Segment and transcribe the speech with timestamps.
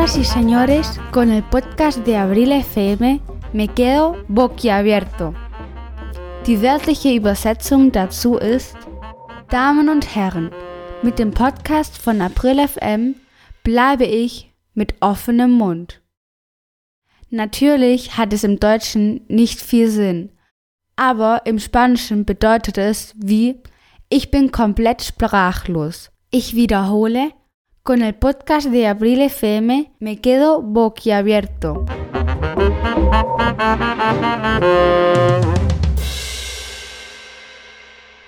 [0.00, 3.20] Señoras y señores, con el podcast de Abril FM
[3.52, 5.34] me quedo boquiabierto.
[6.46, 8.76] Die wörtliche Übersetzung dazu ist
[9.50, 10.52] Damen und Herren,
[11.02, 13.16] mit dem Podcast von April FM
[13.62, 16.00] bleibe ich mit offenem Mund.
[17.28, 20.32] Natürlich hat es im Deutschen nicht viel Sinn,
[20.96, 23.60] aber im Spanischen bedeutet es wie
[24.08, 26.10] ich bin komplett sprachlos.
[26.30, 27.32] Ich wiederhole,
[27.90, 31.84] con el podcast de Abril FM me quedo boquiabierto.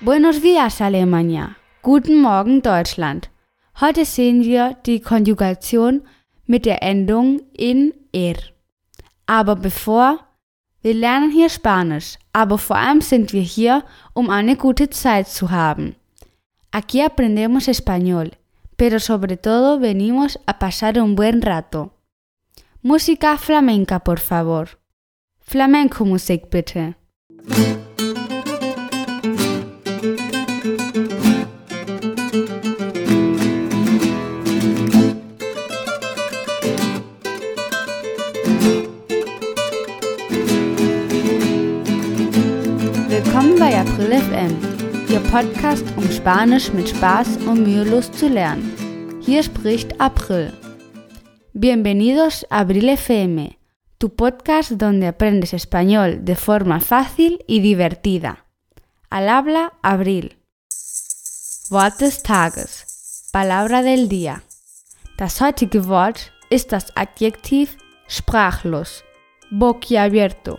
[0.01, 1.59] Buenos días Alemania.
[1.81, 3.31] Guten Morgen Deutschland.
[3.81, 6.03] Heute sehen wir die Konjugation
[6.47, 8.39] mit der Endung in er.
[9.27, 10.27] Aber bevor,
[10.81, 15.53] wir lernen hier Spanisch, aber vor allem sind wir hier, um eine gute Zeit zu
[15.53, 15.95] haben.
[16.73, 18.33] Aquí aprendemos español,
[18.83, 21.93] pero sobre todo venimos a pasar un buen rato.
[22.83, 24.81] Música flamenca, por favor.
[25.39, 26.97] Flamenco Musik bitte.
[43.09, 44.57] Willkommen bei April FM,
[45.09, 48.72] Ihr Podcast, um Spanisch mit Spaß und mühelos zu lernen.
[49.25, 50.53] Hier spricht April.
[51.53, 53.57] Bienvenidos a Abril FM,
[53.99, 58.45] tu podcast donde aprendes español de forma fácil y divertida.
[59.11, 60.37] Al habla Abril.
[61.71, 63.29] Wort des Tages.
[63.33, 64.43] Palabra del día.
[65.19, 67.77] Das heutige Wort ist das Adjektiv
[68.09, 69.05] sprachlos,
[69.53, 70.59] boquiabierto.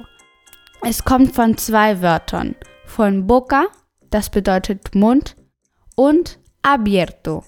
[0.82, 3.68] Es kommt von zwei Wörtern, von boca,
[4.10, 5.36] das bedeutet Mund,
[5.96, 7.44] und abierto,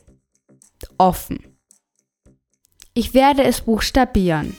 [0.98, 1.58] offen.
[2.94, 4.56] Ich werde es buchstabieren.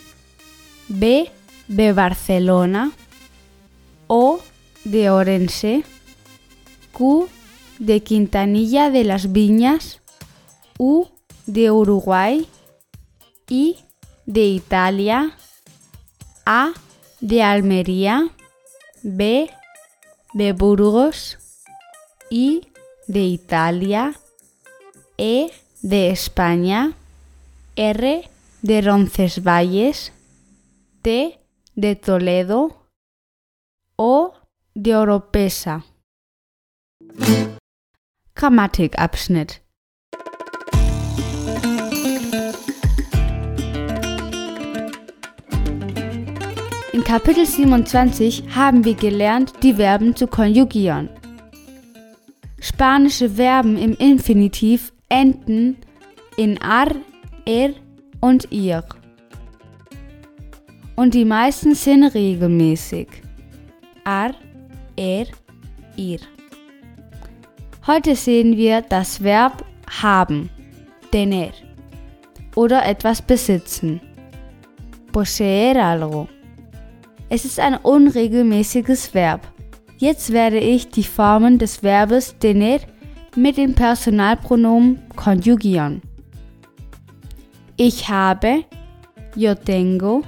[0.88, 1.30] B
[1.68, 2.92] de Barcelona,
[4.06, 4.40] O
[4.84, 5.84] de Orense,
[6.92, 7.28] Q
[7.78, 10.00] de Quintanilla de las Viñas,
[10.78, 11.06] U
[11.46, 12.46] de Uruguay,
[13.48, 13.76] I
[14.26, 15.36] de Italia,
[16.44, 16.72] A
[17.20, 18.30] de Almería,
[19.02, 19.50] B
[20.34, 21.38] de Burgos,
[22.30, 22.68] I
[23.06, 24.14] de Italia,
[25.16, 25.50] E
[25.86, 26.94] de España,
[27.76, 28.28] R
[28.62, 30.12] de Roncesvalles,
[31.00, 31.38] T
[31.76, 32.76] de Toledo,
[33.96, 34.32] O
[34.74, 35.84] de Oropesa.
[38.34, 39.62] Grammatikabschnitt
[46.92, 51.10] In Kapitel 27 haben wir gelernt, die Verben zu konjugieren.
[52.58, 55.76] Spanische Verben im Infinitiv enden
[56.36, 56.94] in ar,
[57.44, 57.70] er
[58.20, 58.84] und ihr.
[60.96, 63.08] Und die meisten sind regelmäßig.
[64.04, 64.34] Ar,
[64.96, 65.26] er,
[65.96, 66.20] ihr.
[67.86, 69.64] Heute sehen wir das Verb
[70.00, 70.50] haben,
[71.12, 71.52] tener,
[72.54, 74.00] oder etwas besitzen,
[75.12, 76.28] poseer algo.
[77.28, 79.46] Es ist ein unregelmäßiges Verb.
[79.98, 82.80] Jetzt werde ich die Formen des Verbes tener
[83.36, 86.02] mit dem Personalpronomen konjugieren.
[87.76, 88.64] Ich habe,
[89.34, 90.22] yo tengo,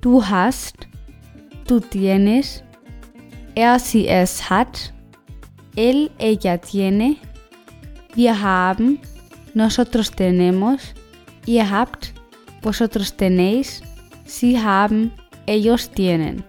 [0.00, 0.88] du hast,
[1.66, 2.62] tú tienes,
[3.54, 4.92] er sie es hat,
[5.76, 7.16] él ella tiene,
[8.14, 8.98] wir haben,
[9.54, 10.94] nosotros tenemos,
[11.46, 12.12] ihr habt,
[12.62, 13.82] vosotros tenéis,
[14.24, 15.12] sie haben,
[15.46, 16.42] ellos tienen.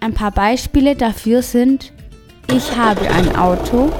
[0.00, 1.92] Ein paar Beispiele dafür sind,
[2.54, 3.90] ich habe ein Auto,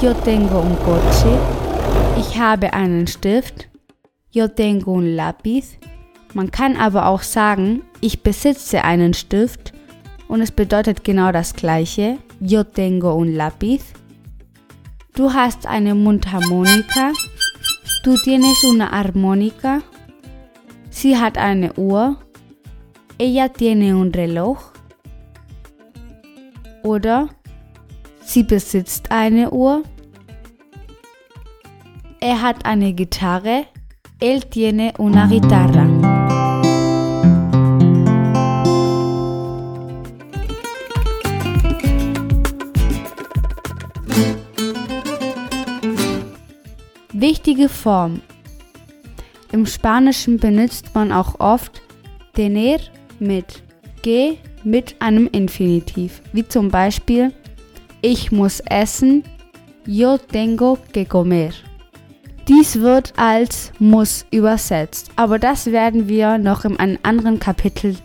[0.00, 1.36] yo tengo un coche,
[2.16, 3.68] ich habe einen Stift,
[4.30, 5.76] yo tengo un lápiz.
[6.32, 9.72] Man kann aber auch sagen, ich besitze einen Stift
[10.28, 13.82] und es bedeutet genau das gleiche, yo tengo un lápiz.
[15.14, 17.12] Du hast eine Mundharmonika,
[18.04, 19.82] du tienes una armónica.
[20.90, 22.16] Sie hat eine Uhr,
[23.18, 24.58] ella tiene un reloj.
[26.84, 27.28] Oder
[28.28, 29.82] sie besitzt eine Uhr.
[32.20, 33.66] Er hat eine Gitarre.
[34.20, 35.86] Él tiene una guitarra.
[47.12, 48.20] Wichtige Form.
[49.52, 51.80] Im Spanischen benutzt man auch oft
[52.34, 52.78] tener
[53.18, 53.62] mit
[54.02, 57.32] G mit einem Infinitiv, wie zum Beispiel
[58.00, 59.24] ich muss essen,
[59.86, 61.50] yo tengo que comer.
[62.46, 67.96] Dies wird als muss übersetzt, aber das werden wir noch in einem anderen Kapitel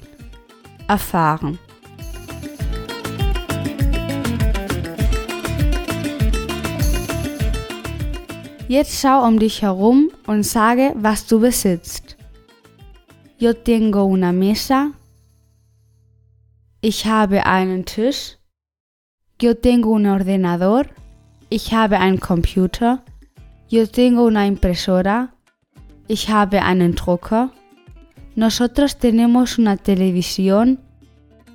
[0.87, 1.59] erfahren.
[8.67, 12.17] Jetzt schau um dich herum und sage, was du besitzt.
[13.37, 14.91] Yo tengo una mesa.
[16.81, 18.37] Ich habe einen Tisch.
[19.39, 20.89] Yo tengo un ordenador.
[21.49, 23.03] Ich habe einen Computer.
[23.67, 25.33] Yo tengo una impresora.
[26.07, 27.51] Ich habe einen Drucker.
[28.35, 30.79] Nosotros tenemos una televisión.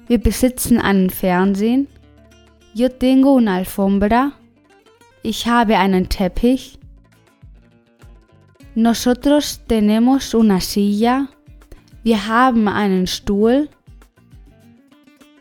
[0.08, 1.88] Wir besitzen einen Fernsehen.
[2.74, 4.32] Yo tengo una alfombra.
[5.22, 6.78] Ich habe einen Teppich.
[8.74, 11.28] Nosotros tenemos una silla.
[12.04, 13.68] Wir haben einen Stuhl.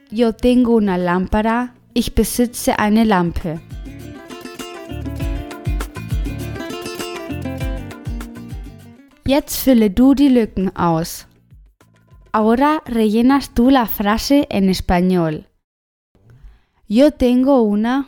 [0.10, 1.74] Yo tengo una lámpara.
[2.00, 3.60] Ich besitze eine Lampe.
[9.26, 11.26] Jetzt fülle du die Lücken aus.
[12.32, 15.48] Ahora rellenas tú la frase en español.
[16.88, 18.06] Yo tengo una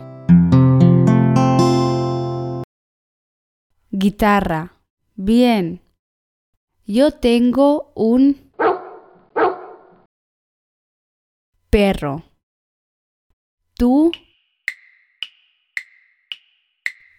[3.89, 4.71] guitarra.
[5.15, 5.81] Bien.
[6.85, 8.51] Yo tengo un
[11.71, 12.21] perro.
[13.79, 14.11] Tú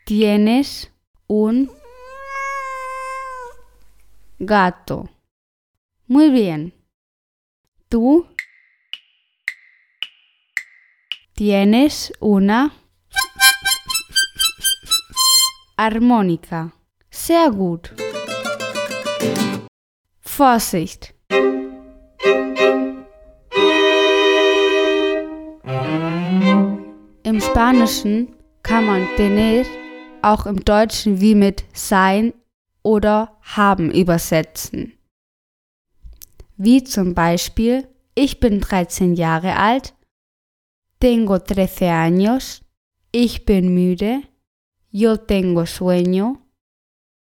[0.04, 0.92] tienes
[1.26, 1.70] un
[4.38, 5.08] gato.
[6.06, 6.74] Muy bien.
[7.88, 8.28] Tú
[11.32, 12.74] tienes una
[15.78, 16.74] armónica.
[17.08, 17.88] Sehr gut.
[27.30, 28.34] Im Spanischen
[28.64, 29.64] kann man tener
[30.20, 32.34] auch im Deutschen wie mit sein
[32.82, 34.98] oder haben übersetzen.
[36.56, 37.86] Wie zum Beispiel,
[38.16, 39.94] ich bin 13 Jahre alt,
[40.98, 42.62] tengo 13 años,
[43.12, 44.22] ich bin müde,
[44.90, 46.36] yo tengo sueño,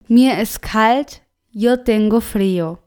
[0.08, 2.80] mir ist kalt, yo tengo frío.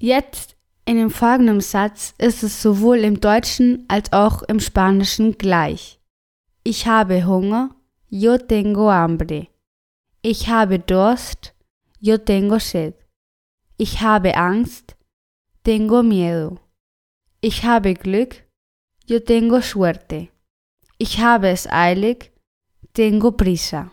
[0.00, 0.55] Jetzt
[0.86, 6.00] in dem folgenden Satz ist es sowohl im Deutschen als auch im Spanischen gleich.
[6.62, 7.74] Ich habe Hunger,
[8.08, 9.48] yo tengo hambre.
[10.22, 11.54] Ich habe Durst,
[11.98, 12.94] yo tengo sed.
[13.76, 14.96] Ich habe Angst,
[15.64, 16.60] tengo miedo.
[17.40, 18.44] Ich habe Glück,
[19.06, 20.28] yo tengo suerte.
[20.98, 22.32] Ich habe es eilig,
[22.94, 23.90] tengo prisa.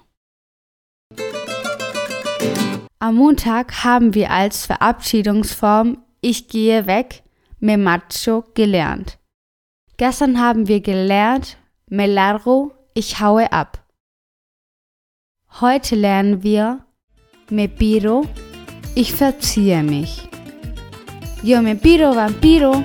[2.99, 7.21] Am Montag haben wir als Verabschiedungsform Ich gehe weg,
[7.59, 9.19] me marcho gelernt.
[9.97, 11.57] Gestern haben wir gelernt,
[11.89, 13.85] me largo, ich haue ab.
[15.59, 16.85] Heute lernen wir
[17.49, 18.25] Me piro,
[18.95, 20.29] ich verziehe mich.
[21.43, 22.81] Yo me piro, vampiro.